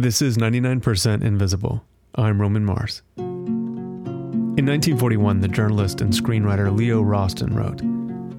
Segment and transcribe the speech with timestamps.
[0.00, 1.84] This is 99% Invisible.
[2.14, 3.02] I'm Roman Mars.
[3.16, 7.80] In 1941, the journalist and screenwriter Leo Rosten wrote,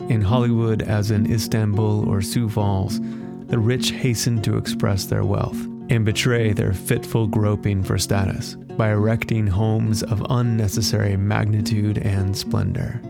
[0.10, 3.02] In Hollywood, as in Istanbul or Sioux Falls,
[3.48, 5.58] the rich hasten to express their wealth
[5.90, 13.02] and betray their fitful groping for status by erecting homes of unnecessary magnitude and splendor.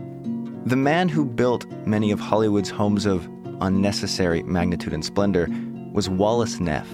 [0.66, 3.28] The man who built many of Hollywood's homes of
[3.60, 5.46] unnecessary magnitude and splendor
[5.92, 6.88] was Wallace Neff.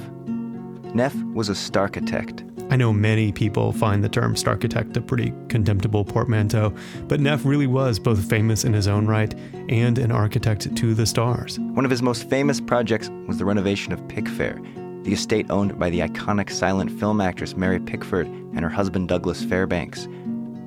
[0.96, 2.42] Neff was a starchitect.
[2.72, 6.74] I know many people find the term starchitect a pretty contemptible portmanteau,
[7.06, 9.34] but Neff really was both famous in his own right
[9.68, 11.58] and an architect to the stars.
[11.58, 15.90] One of his most famous projects was the renovation of Pickfair, the estate owned by
[15.90, 20.06] the iconic silent film actress Mary Pickford and her husband Douglas Fairbanks.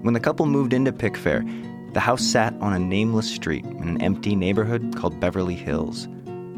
[0.04, 1.44] When the couple moved into Pickfair,
[1.96, 6.08] the house sat on a nameless street in an empty neighborhood called Beverly Hills.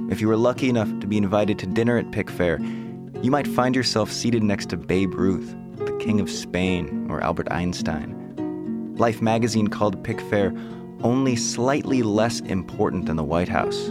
[0.09, 2.59] If you were lucky enough to be invited to dinner at Pickfair,
[3.21, 7.51] you might find yourself seated next to Babe Ruth, the King of Spain, or Albert
[7.51, 8.95] Einstein.
[8.97, 10.51] Life magazine called Pickfair
[11.03, 13.87] only slightly less important than the White House,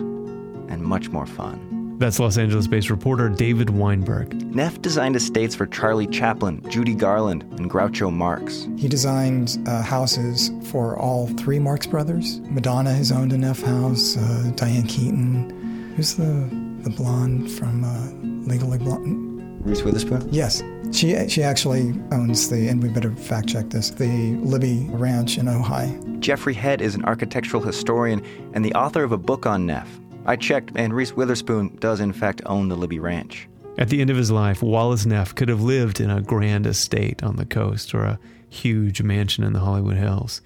[0.69, 1.97] and much more fun.
[1.99, 4.33] That's Los Angeles based reporter David Weinberg.
[4.55, 8.67] Neff designed estates for Charlie Chaplin, Judy Garland, and Groucho Marx.
[8.79, 12.41] He designed uh, houses for all three Marx brothers.
[12.45, 15.93] Madonna has owned a Neff house, uh, Diane Keaton.
[15.95, 16.49] Who's the,
[16.83, 19.65] the blonde from uh, Legally Blonde?
[19.65, 20.29] Reese Witherspoon?
[20.33, 20.65] Yes.
[20.91, 25.47] She, she actually owns the, and we better fact check this, the Libby Ranch in
[25.47, 26.19] Ojai.
[26.19, 30.01] Jeffrey Head is an architectural historian and the author of a book on Neff.
[30.27, 33.49] I checked, and Reese Witherspoon does in fact own the Libby Ranch.
[33.79, 37.23] At the end of his life, Wallace Neff could have lived in a grand estate
[37.23, 40.43] on the coast or a huge mansion in the Hollywood Hills.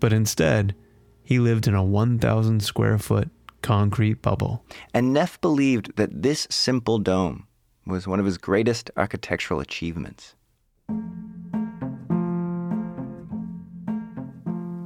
[0.00, 0.74] But instead,
[1.22, 3.30] he lived in a 1,000 square foot
[3.66, 4.64] concrete bubble.
[4.94, 7.48] And Neff believed that this simple dome
[7.84, 10.36] was one of his greatest architectural achievements.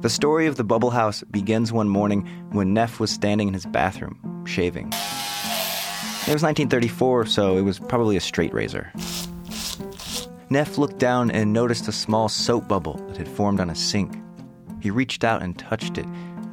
[0.01, 3.67] The story of the bubble house begins one morning when Neff was standing in his
[3.67, 4.87] bathroom, shaving.
[4.87, 8.91] It was 1934, so it was probably a straight razor.
[10.49, 14.19] Neff looked down and noticed a small soap bubble that had formed on a sink.
[14.79, 16.07] He reached out and touched it.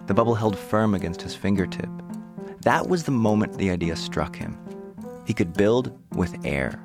[0.08, 1.88] The bubble held firm against his fingertip.
[2.62, 4.58] That was the moment the idea struck him.
[5.26, 6.82] He could build with air.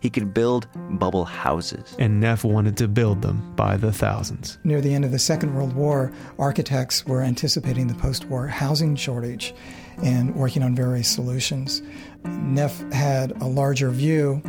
[0.00, 0.68] He could build
[0.98, 1.96] bubble houses.
[1.98, 4.58] And Neff wanted to build them by the thousands.
[4.62, 8.94] Near the end of the Second World War, architects were anticipating the post war housing
[8.94, 9.54] shortage
[10.02, 11.82] and working on various solutions.
[12.24, 14.42] Neff had a larger view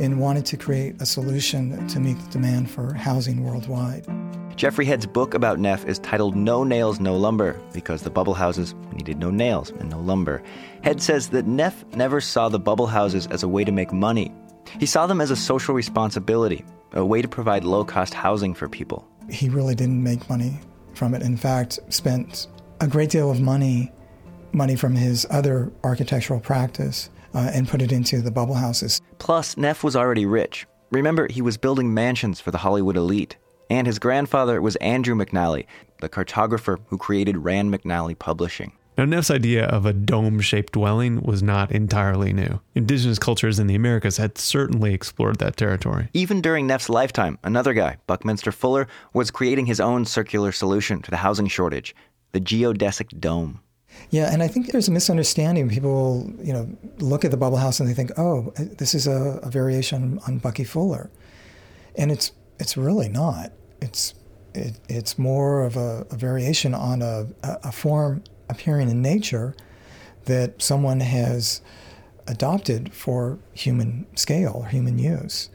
[0.00, 4.06] and wanted to create a solution to meet the demand for housing worldwide.
[4.56, 8.74] Jeffrey Head's book about Neff is titled No Nails, No Lumber because the bubble houses
[8.92, 10.42] needed no nails and no lumber.
[10.82, 14.32] Head says that Neff never saw the bubble houses as a way to make money,
[14.78, 18.68] he saw them as a social responsibility, a way to provide low cost housing for
[18.68, 19.06] people.
[19.30, 20.60] He really didn't make money
[20.94, 21.22] from it.
[21.22, 22.48] In fact, spent
[22.80, 23.92] a great deal of money,
[24.52, 29.00] money from his other architectural practice, uh, and put it into the bubble houses.
[29.18, 30.66] Plus, Neff was already rich.
[30.90, 33.36] Remember, he was building mansions for the Hollywood elite.
[33.70, 35.66] And his grandfather was Andrew McNally,
[36.00, 38.72] the cartographer who created Rand McNally Publishing.
[38.96, 42.60] Now, Neff's idea of a dome shaped dwelling was not entirely new.
[42.76, 46.08] Indigenous cultures in the Americas had certainly explored that territory.
[46.12, 51.10] Even during Neff's lifetime, another guy, Buckminster Fuller, was creating his own circular solution to
[51.10, 51.94] the housing shortage
[52.30, 53.60] the geodesic dome.
[54.10, 55.68] Yeah, and I think there's a misunderstanding.
[55.68, 59.38] People, you know, look at the bubble house and they think, "Oh, this is a,
[59.42, 61.10] a variation on Bucky Fuller,"
[61.96, 63.52] and it's it's really not.
[63.80, 64.14] It's
[64.54, 69.54] it, it's more of a, a variation on a, a, form appearing in nature
[70.26, 71.60] that someone has
[72.28, 75.50] adopted for human scale or human use.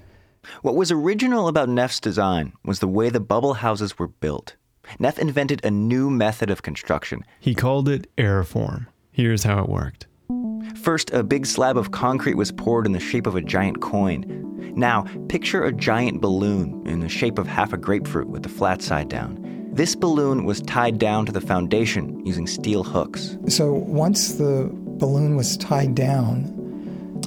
[0.62, 4.56] What was original about Neff's design was the way the bubble houses were built.
[5.00, 7.24] Neff invented a new method of construction.
[7.40, 8.88] He called it airform.
[9.12, 10.08] Here's how it worked.
[10.76, 14.26] First, a big slab of concrete was poured in the shape of a giant coin.
[14.76, 18.82] Now, picture a giant balloon in the shape of half a grapefruit with the flat
[18.82, 19.38] side down.
[19.72, 23.38] This balloon was tied down to the foundation using steel hooks.
[23.48, 26.56] So once the balloon was tied down,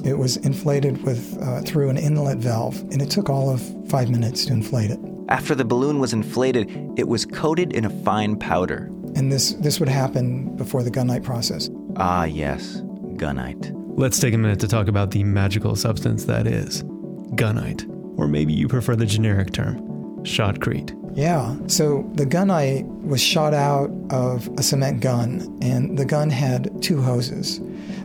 [0.03, 4.09] it was inflated with uh, through an inlet valve, and it took all of five
[4.09, 4.99] minutes to inflate it.
[5.29, 8.89] After the balloon was inflated, it was coated in a fine powder.
[9.15, 11.69] And this this would happen before the gunite process.
[11.95, 12.81] Ah, yes,
[13.23, 13.71] gunite.
[13.97, 16.83] Let's take a minute to talk about the magical substance that is
[17.35, 17.87] gunite,
[18.17, 19.77] or maybe you prefer the generic term,
[20.23, 20.99] shotcrete.
[21.15, 21.55] Yeah.
[21.67, 27.01] So the gunite was shot out of a cement gun, and the gun had two
[27.01, 27.61] hoses.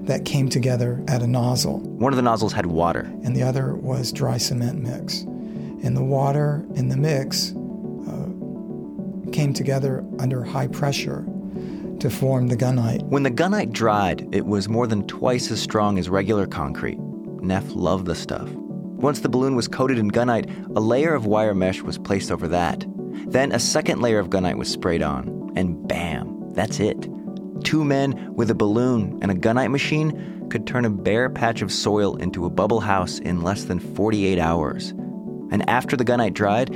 [0.09, 1.81] that came together at a nozzle.
[1.81, 3.01] One of the nozzles had water.
[3.25, 5.21] And the other was dry cement mix.
[5.85, 11.27] And the water in the mix uh, came together under high pressure
[12.01, 13.03] to form the gunite.
[13.05, 16.99] When the gunite dried, it was more than twice as strong as regular concrete.
[16.99, 18.49] Neff loved the stuff.
[18.51, 22.49] Once the balloon was coated in gunite, a layer of wire mesh was placed over
[22.49, 22.85] that.
[23.27, 27.09] Then a second layer of gunite was sprayed on, and bam, that's it.
[27.65, 31.73] Two men with a balloon and a gunite machine could turn a bare patch of
[31.73, 34.91] soil into a bubble house in less than 48 hours.
[35.51, 36.71] And after the gunite dried,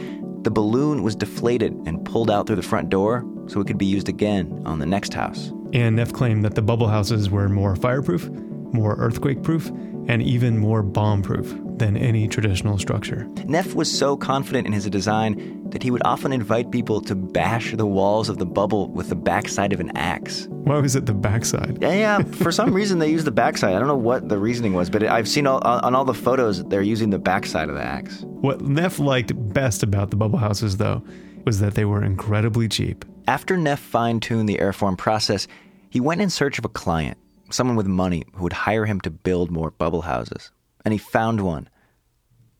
[0.44, 3.86] the balloon was deflated and pulled out through the front door so it could be
[3.86, 5.52] used again on the next house.
[5.72, 8.28] And Neff claimed that the bubble houses were more fireproof,
[8.72, 9.70] more earthquake proof,
[10.08, 13.28] and even more bomb proof than any traditional structure.
[13.46, 17.72] Neff was so confident in his design that he would often invite people to bash
[17.72, 20.46] the walls of the bubble with the backside of an axe.
[20.50, 21.78] Why was it the backside?
[21.80, 22.22] Yeah, yeah.
[22.22, 23.74] For some reason, they used the backside.
[23.74, 26.62] I don't know what the reasoning was, but I've seen all, on all the photos,
[26.64, 28.22] they're using the backside of the axe.
[28.26, 31.02] What Neff liked best about the bubble houses, though,
[31.44, 33.04] was that they were incredibly cheap.
[33.28, 35.46] After Neff fine tuned the airform process,
[35.90, 37.18] he went in search of a client,
[37.50, 40.50] someone with money who would hire him to build more bubble houses.
[40.84, 41.68] And he found one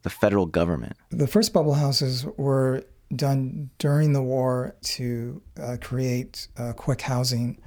[0.02, 0.94] the federal government.
[1.10, 7.60] The first bubble houses were done during the war to uh, create uh, quick housing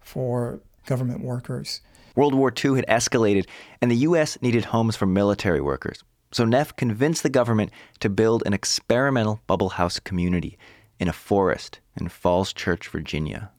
[0.00, 1.80] for government workers.
[2.14, 3.46] World War II had escalated,
[3.80, 4.40] and the U.S.
[4.40, 6.02] needed homes for military workers.
[6.32, 10.58] So Neff convinced the government to build an experimental bubble house community
[11.00, 13.50] in a forest in Falls Church, Virginia.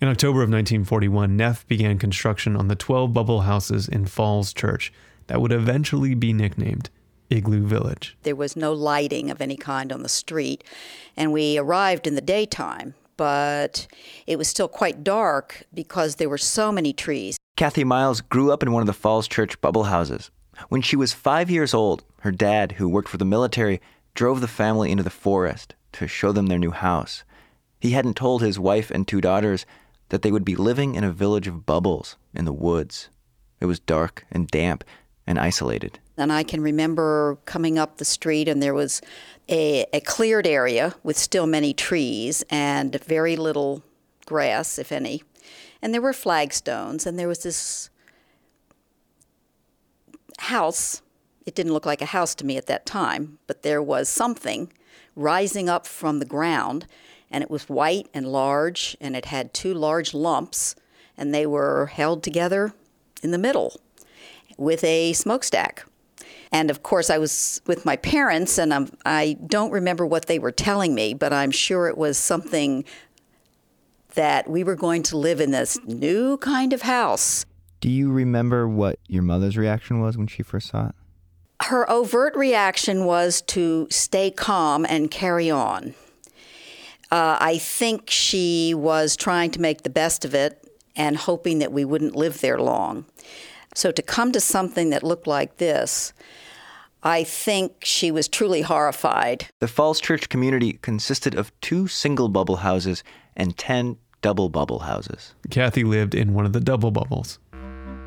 [0.00, 4.92] In October of 1941, Neff began construction on the 12 bubble houses in Falls Church
[5.26, 6.90] that would eventually be nicknamed
[7.30, 8.16] Igloo Village.
[8.22, 10.62] There was no lighting of any kind on the street,
[11.16, 13.86] and we arrived in the daytime, but
[14.26, 17.38] it was still quite dark because there were so many trees.
[17.56, 20.30] Kathy Miles grew up in one of the Falls Church bubble houses.
[20.68, 23.80] When she was five years old, her dad, who worked for the military,
[24.14, 27.24] drove the family into the forest to show them their new house.
[27.80, 29.66] He hadn't told his wife and two daughters
[30.08, 33.08] that they would be living in a village of bubbles in the woods.
[33.60, 34.84] It was dark and damp
[35.26, 35.98] and isolated.
[36.16, 39.00] And I can remember coming up the street, and there was
[39.48, 43.82] a, a cleared area with still many trees and very little
[44.26, 45.22] grass, if any.
[45.82, 47.90] And there were flagstones, and there was this
[50.38, 51.02] house.
[51.46, 54.72] It didn't look like a house to me at that time, but there was something
[55.16, 56.86] rising up from the ground,
[57.30, 60.74] and it was white and large, and it had two large lumps,
[61.16, 62.72] and they were held together
[63.22, 63.80] in the middle
[64.56, 65.84] with a smokestack.
[66.52, 70.38] And of course, I was with my parents, and I'm, I don't remember what they
[70.38, 72.84] were telling me, but I'm sure it was something
[74.14, 77.44] that we were going to live in this new kind of house.
[77.80, 80.94] Do you remember what your mother's reaction was when she first saw it?
[81.68, 85.94] Her overt reaction was to stay calm and carry on.
[87.10, 90.62] Uh, I think she was trying to make the best of it
[90.94, 93.06] and hoping that we wouldn't live there long.
[93.74, 96.12] So to come to something that looked like this,
[97.02, 99.48] I think she was truly horrified.
[99.60, 103.02] The Falls Church community consisted of two single bubble houses
[103.36, 105.34] and 10 double bubble houses.
[105.50, 107.38] Kathy lived in one of the double bubbles.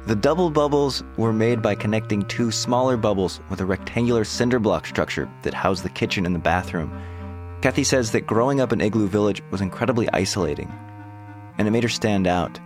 [0.08, 4.88] The double bubbles were made by connecting two smaller bubbles with a rectangular cinder block
[4.88, 6.92] structure that housed the kitchen and the bathroom.
[7.62, 10.72] Kathy says that growing up in Igloo Village was incredibly isolating,
[11.58, 12.60] and it made her stand out.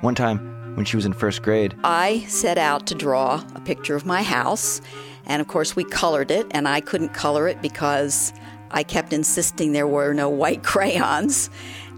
[0.00, 3.94] One time, when she was in first grade, I set out to draw a picture
[3.94, 4.80] of my house
[5.26, 8.32] and of course, we colored it, and I couldn't color it because
[8.70, 11.50] I kept insisting there were no white crayons.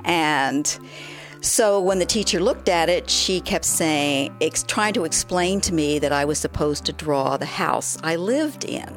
[0.04, 0.78] And
[1.44, 4.34] so when the teacher looked at it, she kept saying,
[4.66, 8.64] trying to explain to me that I was supposed to draw the house I lived
[8.64, 8.88] in.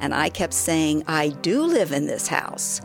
[0.00, 2.80] And I kept saying, I do live in this house.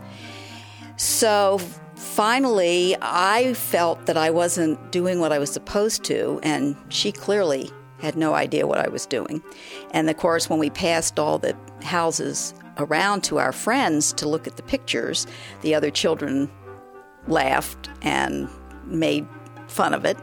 [0.96, 1.58] So
[1.96, 7.68] finally, I felt that I wasn't doing what I was supposed to, and she clearly
[7.98, 9.42] had no idea what I was doing.
[9.90, 14.46] And of course, when we passed all the houses around to our friends to look
[14.46, 15.26] at the pictures,
[15.62, 16.48] the other children
[17.26, 18.48] laughed and
[18.90, 19.26] made
[19.68, 20.18] fun of it.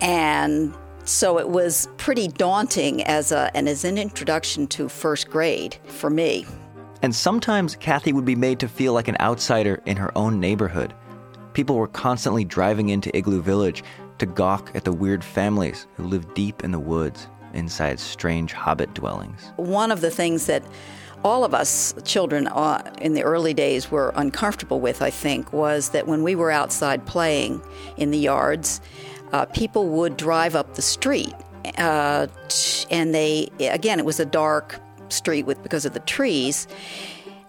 [0.00, 0.74] And
[1.04, 6.10] so it was pretty daunting as a and as an introduction to first grade for
[6.10, 6.46] me.
[7.02, 10.94] And sometimes Kathy would be made to feel like an outsider in her own neighborhood.
[11.52, 13.82] People were constantly driving into Igloo Village
[14.18, 18.94] to gawk at the weird families who lived deep in the woods inside strange hobbit
[18.94, 19.52] dwellings.
[19.56, 20.62] One of the things that
[21.24, 25.90] all of us children uh, in the early days were uncomfortable with, I think, was
[25.90, 27.62] that when we were outside playing
[27.96, 28.80] in the yards,
[29.32, 31.34] uh, people would drive up the street
[31.78, 32.26] uh,
[32.90, 36.66] and they again it was a dark street with because of the trees,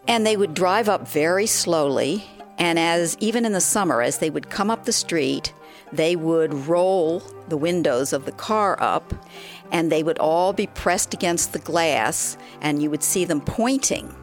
[0.08, 2.24] and they would drive up very slowly.
[2.58, 5.54] And as even in the summer, as they would come up the street,
[5.92, 9.14] they would roll the windows of the car up,
[9.74, 14.16] and they would all be pressed against the glass, and you would see them pointing.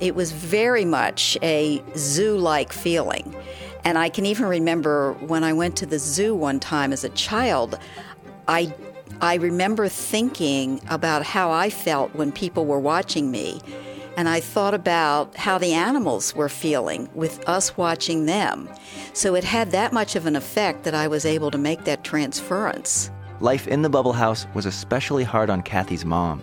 [0.00, 3.34] It was very much a zoo like feeling.
[3.84, 7.08] And I can even remember when I went to the zoo one time as a
[7.08, 7.78] child,
[8.46, 8.74] I,
[9.22, 13.60] I remember thinking about how I felt when people were watching me.
[14.18, 18.68] And I thought about how the animals were feeling with us watching them.
[19.14, 22.04] So it had that much of an effect that I was able to make that
[22.04, 23.10] transference.
[23.42, 26.40] Life in the bubble house was especially hard on Kathy's mom.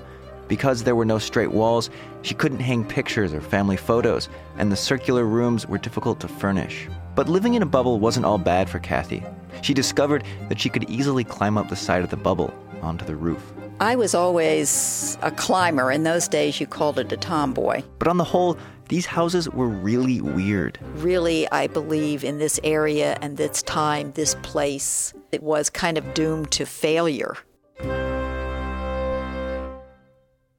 [0.50, 1.89] Because there were no straight walls,
[2.24, 4.27] she couldn't hang pictures or family photos,
[4.58, 6.89] and the circular rooms were difficult to furnish.
[7.15, 9.24] But living in a bubble wasn't all bad for Kathy.
[9.62, 13.15] She discovered that she could easily climb up the side of the bubble onto the
[13.15, 13.53] roof.
[13.79, 15.89] I was always a climber.
[15.94, 17.82] In those days, you called it a tomboy.
[17.98, 18.58] But on the whole,
[18.89, 20.79] these houses were really weird.
[20.96, 26.13] Really, I believe in this area and this time, this place, it was kind of
[26.15, 27.36] doomed to failure.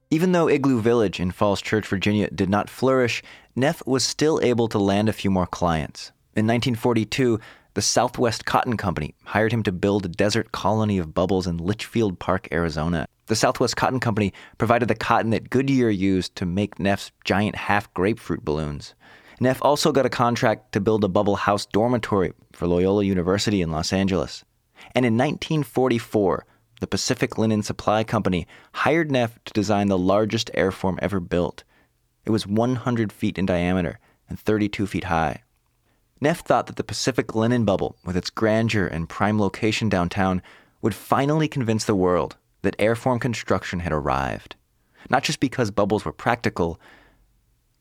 [0.09, 3.21] Even though Igloo Village in Falls Church, Virginia did not flourish,
[3.55, 6.11] Neff was still able to land a few more clients.
[6.33, 7.39] In 1942,
[7.73, 12.19] the Southwest Cotton Company hired him to build a desert colony of bubbles in Litchfield
[12.19, 13.07] Park, Arizona.
[13.27, 17.93] The Southwest Cotton Company provided the cotton that Goodyear used to make Neff's giant half
[17.93, 18.93] grapefruit balloons.
[19.39, 23.71] Neff also got a contract to build a bubble house dormitory for Loyola University in
[23.71, 24.43] Los Angeles.
[24.93, 26.45] And in 1944,
[26.81, 31.63] the Pacific Linen Supply Company hired Neff to design the largest airform ever built.
[32.25, 35.43] It was 100 feet in diameter and 32 feet high.
[36.23, 40.43] Neff thought that the Pacific Linen Bubble, with its grandeur and prime location downtown,
[40.83, 44.55] would finally convince the world that airform construction had arrived.
[45.09, 46.79] Not just because bubbles were practical,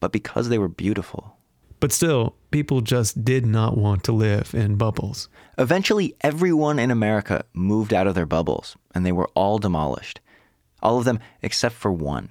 [0.00, 1.36] but because they were beautiful.
[1.80, 5.28] But still, people just did not want to live in bubbles.
[5.58, 10.20] Eventually, everyone in America moved out of their bubbles, and they were all demolished.
[10.82, 12.30] All of them except for one,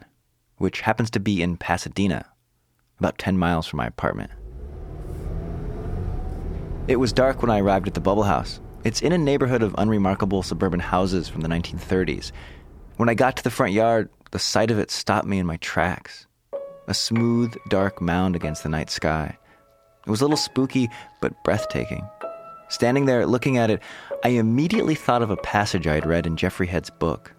[0.58, 2.26] which happens to be in Pasadena,
[2.98, 4.32] about 10 miles from my apartment.
[6.90, 8.60] It was dark when I arrived at the Bubble House.
[8.84, 12.32] It's in a neighborhood of unremarkable suburban houses from the 1930s.
[12.98, 15.58] When I got to the front yard, the sight of it stopped me in my
[15.58, 16.26] tracks
[16.88, 19.38] a smooth, dark mound against the night sky.
[20.08, 20.90] It was a little spooky,
[21.22, 22.04] but breathtaking.
[22.70, 23.84] Standing there looking at it,
[24.24, 27.32] I immediately thought of a passage I had read in Jeffrey Head's book.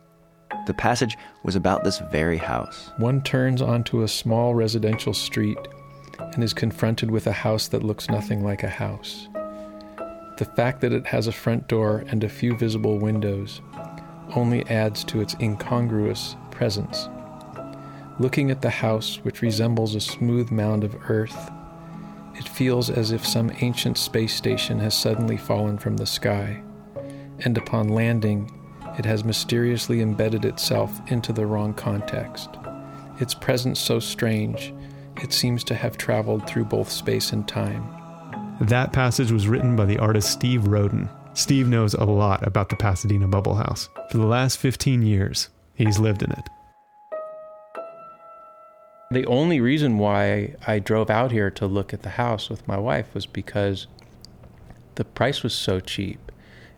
[0.69, 2.92] The passage was about this very house.
[2.99, 5.59] One turns onto a small residential street
[6.21, 9.28] and is confronted with a house that looks nothing like a house.
[10.41, 13.61] The fact that it has a front door and a few visible windows
[14.35, 17.11] only adds to its incongruous presence.
[18.19, 21.51] Looking at the house, which resembles a smooth mound of earth,
[22.37, 26.63] it feels as if some ancient space station has suddenly fallen from the sky,
[27.41, 28.51] and upon landing,
[28.99, 32.49] it has mysteriously embedded itself into the wrong context.
[33.19, 34.73] Its presence so strange,
[35.23, 38.00] it seems to have traveled through both space and time.
[38.61, 41.09] That passage was written by the artist Steve Roden.
[41.33, 43.88] Steve knows a lot about the Pasadena Bubble House.
[44.11, 46.47] For the last 15 years, he's lived in it.
[49.12, 52.76] The only reason why I drove out here to look at the house with my
[52.76, 53.87] wife was because
[54.97, 56.31] the price was so cheap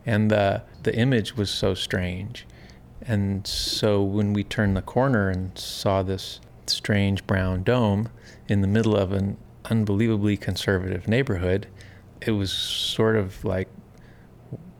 [0.06, 2.46] and the the image was so strange.
[3.00, 8.08] And so when we turned the corner and saw this strange brown dome
[8.48, 9.36] in the middle of an
[9.66, 11.66] unbelievably conservative neighborhood,
[12.20, 13.68] it was sort of like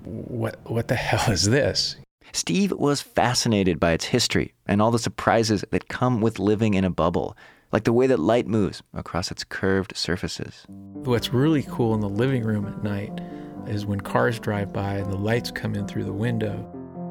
[0.05, 1.97] what what the hell is this?
[2.33, 6.85] Steve was fascinated by its history and all the surprises that come with living in
[6.85, 7.37] a bubble,
[7.73, 10.65] like the way that light moves across its curved surfaces.
[10.69, 13.21] What's really cool in the living room at night
[13.67, 16.57] is when cars drive by and the lights come in through the window.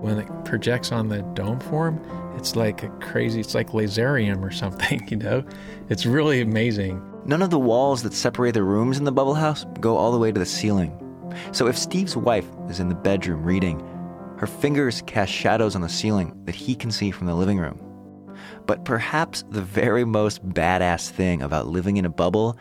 [0.02, 2.04] When it projects on the dome form,
[2.36, 5.44] it's like a crazy, it's like laserium or something, you know?
[5.90, 7.00] It's really amazing.
[7.24, 10.18] None of the walls that separate the rooms in the bubble house go all the
[10.18, 10.98] way to the ceiling.
[11.52, 13.80] So if Steve's wife is in the bedroom reading,
[14.38, 17.80] her fingers cast shadows on the ceiling that he can see from the living room.
[18.66, 22.58] But perhaps the very most badass thing about living in a bubble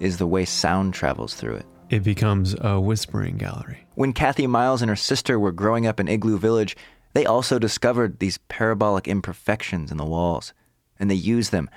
[0.00, 1.66] is the way sound travels through it.
[1.88, 3.86] It becomes a whispering gallery.
[3.94, 6.76] When Kathy Miles and her sister were growing up in Igloo Village,
[7.14, 10.52] they also discovered these parabolic imperfections in the walls,
[10.98, 11.70] and they used them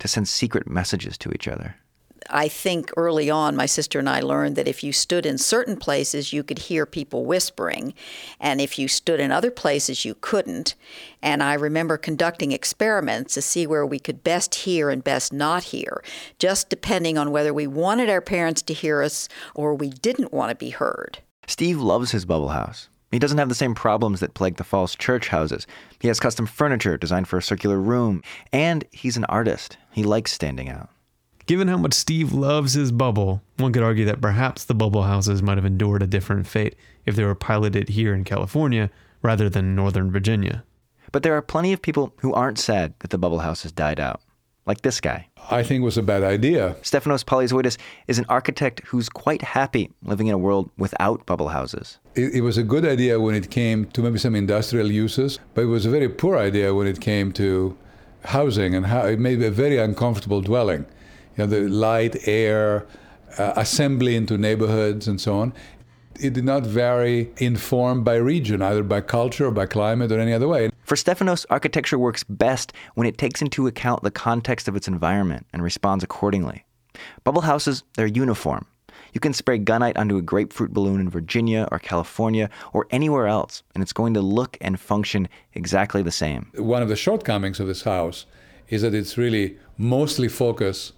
[0.00, 1.76] to send secret messages to each other.
[2.28, 5.76] I think early on, my sister and I learned that if you stood in certain
[5.76, 7.94] places, you could hear people whispering.
[8.38, 10.74] And if you stood in other places, you couldn't.
[11.22, 15.64] And I remember conducting experiments to see where we could best hear and best not
[15.64, 16.02] hear,
[16.38, 20.50] just depending on whether we wanted our parents to hear us or we didn't want
[20.50, 21.18] to be heard.
[21.46, 22.89] Steve loves his bubble house.
[23.10, 25.66] He doesn't have the same problems that plague the Falls Church houses.
[25.98, 29.76] He has custom furniture designed for a circular room, and he's an artist.
[29.90, 30.90] He likes standing out.
[31.46, 35.42] Given how much Steve loves his bubble, one could argue that perhaps the bubble houses
[35.42, 38.90] might have endured a different fate if they were piloted here in California
[39.22, 40.62] rather than Northern Virginia.
[41.10, 43.98] But there are plenty of people who aren't sad that the bubble house has died
[43.98, 44.20] out
[44.66, 45.26] like this guy.
[45.50, 46.76] I think was a bad idea.
[46.82, 47.76] Stefanos Polyzoides
[48.06, 51.98] is an architect who's quite happy living in a world without bubble houses.
[52.14, 55.62] It, it, was a good idea when it came to maybe some industrial uses, but
[55.62, 57.76] it was a very poor idea when it came to
[58.24, 60.84] housing and how it made a very uncomfortable dwelling.
[61.36, 62.86] You know, the light, air,
[63.38, 65.52] uh, assembly into neighborhoods and so on.
[66.18, 70.18] It did not vary in form by region, either by culture or by climate or
[70.18, 70.69] any other way.
[70.90, 75.46] For Stefanos, architecture works best when it takes into account the context of its environment
[75.52, 76.64] and responds accordingly.
[77.22, 78.66] Bubble houses, they're uniform.
[79.12, 83.62] You can spray gunite onto a grapefruit balloon in Virginia or California or anywhere else,
[83.72, 86.50] and it's going to look and function exactly the same.
[86.56, 88.26] One of the shortcomings of this house
[88.68, 90.94] is that it's really mostly focused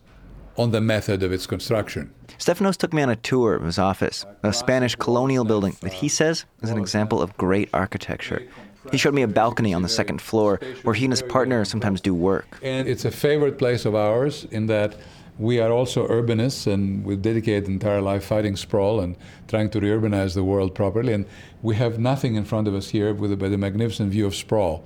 [0.57, 2.15] on the method of its construction.
[2.39, 6.09] Stefanos took me on a tour of his office, a Spanish colonial building that he
[6.09, 8.43] says is an example of great architecture.
[8.91, 12.01] He showed me a balcony on the second floor where he and his partner sometimes
[12.01, 12.59] do work.
[12.63, 14.97] And it's a favorite place of ours in that
[15.39, 19.17] we are also urbanists and we dedicate entire life fighting sprawl and
[19.49, 21.13] trying to reurbanize the world properly.
[21.13, 21.27] And
[21.63, 24.35] we have nothing in front of us here with a, with a magnificent view of
[24.35, 24.85] sprawl.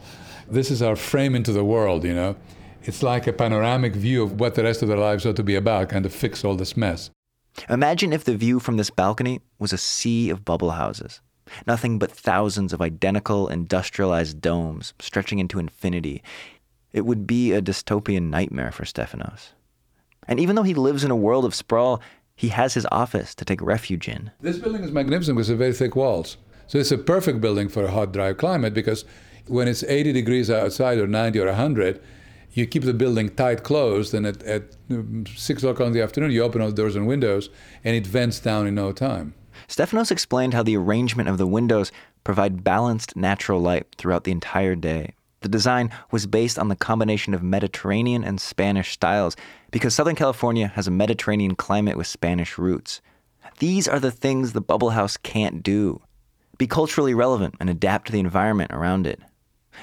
[0.48, 2.36] This is our frame into the world, you know.
[2.82, 5.56] It's like a panoramic view of what the rest of their lives ought to be
[5.56, 7.10] about, kind of fix all this mess.
[7.68, 11.20] Imagine if the view from this balcony was a sea of bubble houses.
[11.66, 16.22] Nothing but thousands of identical industrialized domes stretching into infinity.
[16.92, 19.52] It would be a dystopian nightmare for Stefanos.
[20.28, 22.00] And even though he lives in a world of sprawl,
[22.34, 24.30] he has his office to take refuge in.
[24.40, 26.36] This building is magnificent with very thick walls.
[26.66, 29.04] So it's a perfect building for a hot, dry climate because
[29.46, 32.02] when it's 80 degrees outside or 90 or 100,
[32.52, 36.30] you keep the building tight closed, and at, at um, 6 o'clock in the afternoon,
[36.30, 37.50] you open all the doors and windows,
[37.84, 39.34] and it vents down in no time.
[39.68, 41.92] Stefanos explained how the arrangement of the windows
[42.24, 45.14] provide balanced natural light throughout the entire day.
[45.40, 49.36] The design was based on the combination of Mediterranean and Spanish styles
[49.70, 53.00] because Southern California has a Mediterranean climate with Spanish roots.
[53.58, 56.00] These are the things the bubble house can't do
[56.58, 59.20] be culturally relevant and adapt to the environment around it.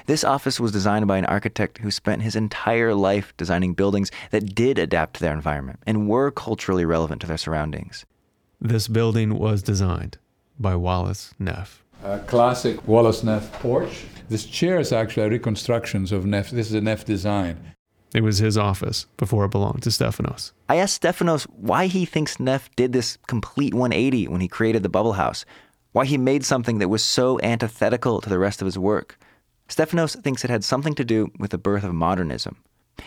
[0.06, 4.54] This office was designed by an architect who spent his entire life designing buildings that
[4.54, 8.04] did adapt to their environment and were culturally relevant to their surroundings.
[8.64, 10.16] This building was designed
[10.58, 11.84] by Wallace Neff.
[12.02, 14.06] A classic Wallace Neff porch.
[14.30, 16.50] This chair is actually reconstructions of Neff.
[16.50, 17.74] This is a Neff design.
[18.14, 20.52] It was his office before it belonged to Stefanos.
[20.66, 24.88] I asked Stefanos why he thinks Neff did this complete 180 when he created the
[24.88, 25.44] Bubble House,
[25.92, 29.18] why he made something that was so antithetical to the rest of his work.
[29.68, 32.56] Stefanos thinks it had something to do with the birth of modernism.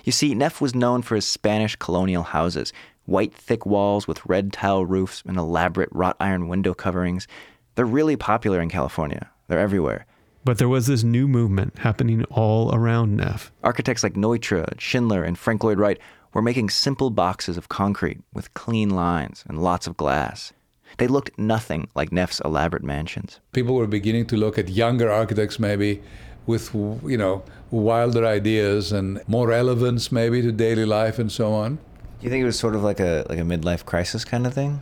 [0.03, 2.73] You see, Neff was known for his Spanish colonial houses,
[3.07, 7.27] white thick walls with red tile roofs and elaborate wrought iron window coverings.
[7.73, 9.31] They're really popular in California.
[9.47, 10.05] They're everywhere.
[10.43, 13.51] But there was this new movement happening all around Neff.
[13.63, 15.99] Architects like Neutra, Schindler, and Frank Lloyd Wright
[16.33, 20.53] were making simple boxes of concrete with clean lines and lots of glass.
[20.97, 23.39] They looked nothing like Neff's elaborate mansions.
[23.51, 26.01] People were beginning to look at younger architects, maybe
[26.45, 31.77] with you know wilder ideas and more relevance, maybe to daily life and so on.
[32.19, 34.53] Do you think it was sort of like a like a midlife crisis kind of
[34.53, 34.81] thing?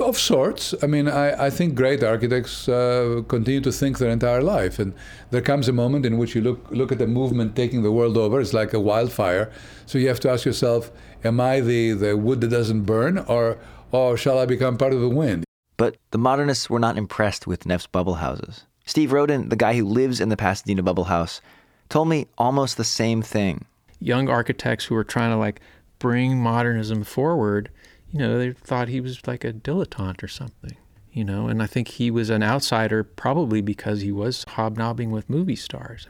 [0.00, 0.74] Of sorts.
[0.82, 4.92] I mean, I, I think great architects uh, continue to think their entire life, and
[5.30, 8.16] there comes a moment in which you look look at the movement taking the world
[8.16, 8.40] over.
[8.40, 9.50] It's like a wildfire.
[9.86, 10.90] So you have to ask yourself:
[11.24, 13.56] Am I the the wood that doesn't burn, or
[13.90, 15.44] or shall I become part of the wind?
[15.78, 18.64] But the modernists were not impressed with Neff's bubble houses.
[18.84, 21.40] Steve Roden, the guy who lives in the Pasadena bubble house,
[21.88, 23.64] told me almost the same thing.
[24.00, 25.60] Young architects who were trying to like
[25.98, 27.70] bring modernism forward,
[28.10, 30.76] you know, they thought he was like a dilettante or something,
[31.12, 35.28] you know, and I think he was an outsider probably because he was hobnobbing with
[35.28, 36.08] movie stars.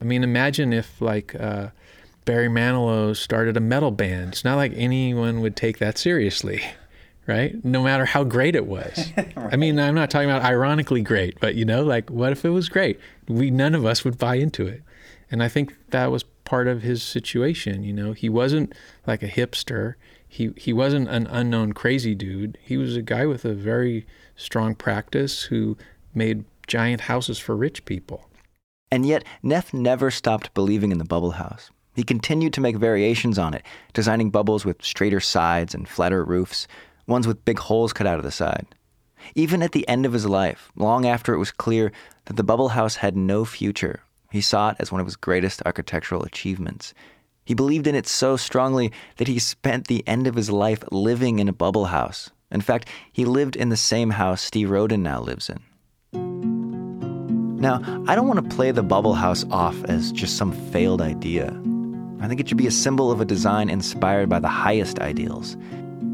[0.00, 1.68] I mean, imagine if like uh,
[2.24, 4.32] Barry Manilow started a metal band.
[4.32, 6.62] It's not like anyone would take that seriously,
[7.26, 7.62] right?
[7.64, 9.12] No matter how great it was.
[9.16, 9.34] right.
[9.52, 12.50] I mean, I'm not talking about ironically great, but you know, like what if it
[12.50, 12.98] was great?
[13.28, 14.82] We none of us would buy into it.
[15.30, 17.84] And I think that was part of his situation.
[17.84, 18.74] You know, he wasn't
[19.06, 19.94] like a hipster.
[20.26, 22.58] he he wasn't an unknown crazy dude.
[22.60, 25.76] He was a guy with a very strong practice who
[26.12, 28.28] made giant houses for rich people.
[28.90, 31.70] And yet, Neff never stopped believing in the bubble house.
[31.94, 36.66] He continued to make variations on it, designing bubbles with straighter sides and flatter roofs,
[37.06, 38.66] ones with big holes cut out of the side.
[39.36, 41.92] Even at the end of his life, long after it was clear
[42.24, 45.62] that the bubble house had no future, he saw it as one of his greatest
[45.66, 46.94] architectural achievements.
[47.44, 51.38] He believed in it so strongly that he spent the end of his life living
[51.40, 52.30] in a bubble house.
[52.50, 55.60] In fact, he lived in the same house Steve Roden now lives in.
[57.60, 61.48] Now, I don't want to play the bubble house off as just some failed idea.
[62.20, 65.56] I think it should be a symbol of a design inspired by the highest ideals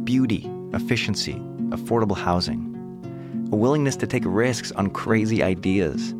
[0.04, 1.34] beauty, efficiency,
[1.70, 2.72] affordable housing,
[3.52, 6.14] a willingness to take risks on crazy ideas,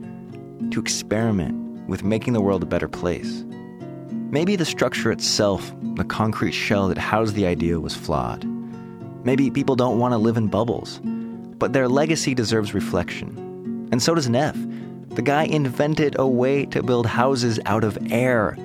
[0.70, 3.44] to experiment with making the world a better place.
[4.30, 8.44] Maybe the structure itself, the concrete shell that housed the idea, was flawed.
[9.24, 11.00] Maybe people don't want to live in bubbles,
[11.58, 13.88] but their legacy deserves reflection.
[13.92, 14.56] And so does Neff.
[15.10, 18.56] The guy invented a way to build houses out of air.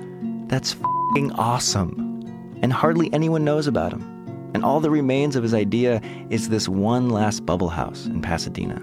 [0.48, 0.76] That's
[1.14, 2.20] fing awesome.
[2.60, 4.02] And hardly anyone knows about him.
[4.54, 8.82] And all that remains of his idea is this one last bubble house in Pasadena.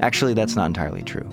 [0.00, 1.28] Actually, that's not entirely true.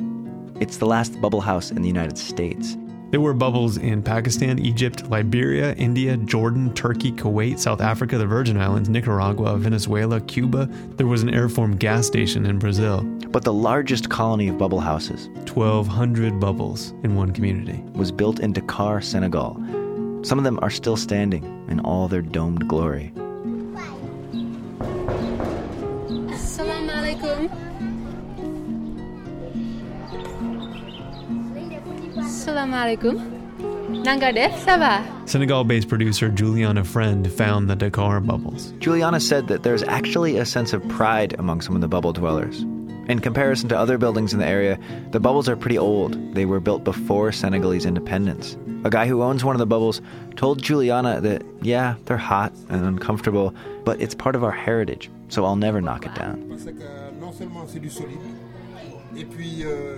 [0.60, 2.78] It's the last bubble house in the United States.
[3.12, 8.58] There were bubbles in Pakistan, Egypt, Liberia, India, Jordan, Turkey, Kuwait, South Africa, the Virgin
[8.58, 10.66] Islands, Nicaragua, Venezuela, Cuba.
[10.98, 13.04] There was an airform gas station in Brazil.
[13.30, 18.52] But the largest colony of bubble houses, 1,200 bubbles in one community, was built in
[18.52, 19.54] Dakar, Senegal.
[20.24, 23.14] Some of them are still standing in all their domed glory.
[32.68, 34.04] Assalamu alaikum.
[34.04, 35.26] Nanga def, ça va?
[35.26, 38.74] Senegal based producer Juliana Friend found the Dakar bubbles.
[38.80, 42.64] Juliana said that there's actually a sense of pride among some of the bubble dwellers.
[43.08, 44.78] In comparison to other buildings in the area,
[45.12, 46.36] the bubbles are pretty old.
[46.36, 48.58] They were built before Senegalese independence.
[48.84, 50.02] A guy who owns one of the bubbles
[50.36, 55.46] told Juliana that, yeah, they're hot and uncomfortable, but it's part of our heritage, so
[55.46, 56.48] I'll never knock it down.
[56.50, 58.20] Parce que euh, non seulement c'est du solide,
[59.16, 59.96] et puis euh,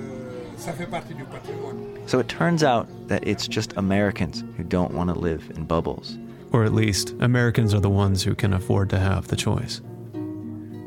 [0.58, 1.78] ça fait partie du patrimoine.
[2.08, 6.18] So it turns out that it's just Americans who don't want to live in bubbles.
[6.52, 9.82] Or at least, Americans are the ones who can afford to have the choice.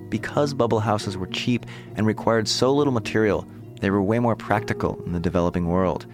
[0.09, 3.46] Because bubble houses were cheap and required so little material,
[3.81, 6.07] they were way more practical in the developing world.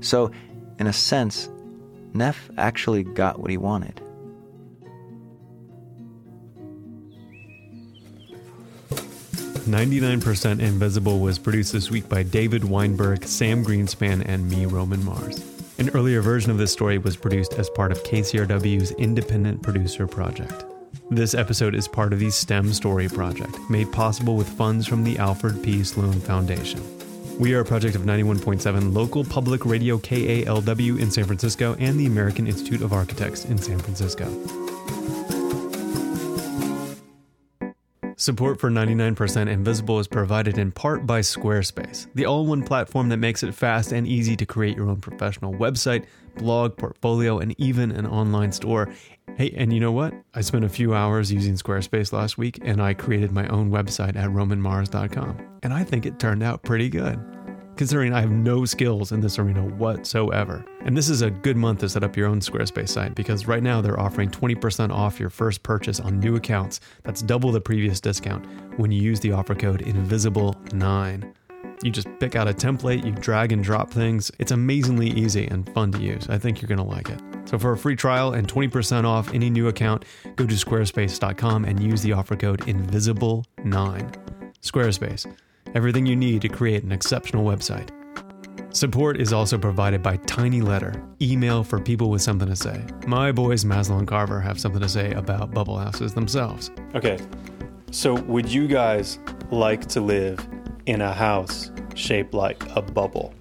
[0.00, 0.30] So,
[0.78, 1.48] in a sense,
[2.12, 4.00] Neff actually got what he wanted.
[9.70, 15.04] Ninety-nine percent Invisible was produced this week by David Weinberg, Sam Greenspan, and me, Roman
[15.04, 15.44] Mars.
[15.78, 20.64] An earlier version of this story was produced as part of KCRW's Independent Producer Project.
[21.12, 25.16] This episode is part of the STEM Story Project, made possible with funds from the
[25.18, 25.84] Alfred P.
[25.84, 26.82] Sloan Foundation.
[27.38, 32.06] We are a project of 91.7 local public radio KALW in San Francisco and the
[32.06, 34.26] American Institute of Architects in San Francisco.
[38.20, 43.08] Support for 99% Invisible is provided in part by Squarespace, the all in one platform
[43.08, 46.04] that makes it fast and easy to create your own professional website,
[46.36, 48.92] blog, portfolio, and even an online store.
[49.38, 50.12] Hey, and you know what?
[50.34, 54.16] I spent a few hours using Squarespace last week and I created my own website
[54.16, 55.58] at romanmars.com.
[55.62, 57.18] And I think it turned out pretty good
[57.80, 60.62] considering I have no skills in this arena whatsoever.
[60.82, 63.62] And this is a good month to set up your own Squarespace site because right
[63.62, 66.80] now they're offering 20% off your first purchase on new accounts.
[67.04, 68.44] That's double the previous discount
[68.78, 71.32] when you use the offer code INVISIBLE9.
[71.82, 74.30] You just pick out a template, you drag and drop things.
[74.38, 76.28] It's amazingly easy and fun to use.
[76.28, 77.22] I think you're going to like it.
[77.46, 80.04] So for a free trial and 20% off any new account,
[80.36, 84.16] go to squarespace.com and use the offer code INVISIBLE9.
[84.60, 85.34] Squarespace
[85.74, 87.90] everything you need to create an exceptional website.
[88.72, 92.84] Support is also provided by Tiny Letter, email for people with something to say.
[93.06, 96.70] My boys Maslow and Carver have something to say about bubble houses themselves.
[96.94, 97.18] Okay,
[97.90, 99.18] so would you guys
[99.50, 100.46] like to live
[100.86, 103.34] in a house shaped like a bubble?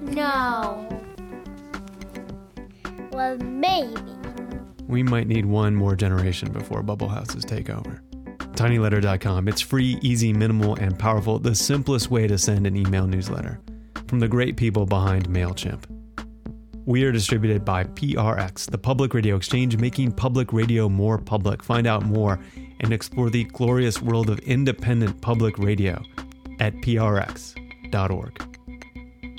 [0.00, 0.88] No.
[3.12, 4.00] Well, maybe.
[4.88, 8.02] We might need one more generation before bubble houses take over.
[8.60, 9.48] tinyletter.com.
[9.48, 13.58] It's free, easy, minimal, and powerful, the simplest way to send an email newsletter
[14.06, 15.84] from the great people behind MailChimp.
[16.84, 21.62] We are distributed by PRX, the public radio exchange, making public radio more public.
[21.62, 22.38] Find out more
[22.80, 26.02] and explore the glorious world of independent public radio
[26.58, 28.58] at prx.org.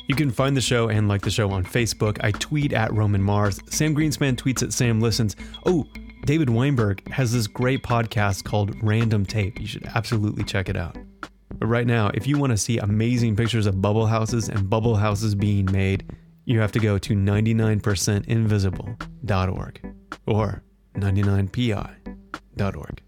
[0.07, 2.17] You can find the show and like the show on Facebook.
[2.23, 3.59] I tweet at Roman Mars.
[3.69, 5.35] Sam Greenspan tweets at Sam Listens.
[5.67, 5.85] Oh,
[6.25, 9.59] David Weinberg has this great podcast called Random Tape.
[9.59, 10.95] You should absolutely check it out.
[11.57, 14.95] But right now, if you want to see amazing pictures of bubble houses and bubble
[14.95, 16.05] houses being made,
[16.45, 19.95] you have to go to 99percentinvisible.org
[20.27, 20.63] or
[20.95, 23.01] 99pi.org.